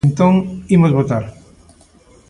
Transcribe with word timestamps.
Entón 0.07 0.33
imos 0.75 0.95
votar. 0.99 1.23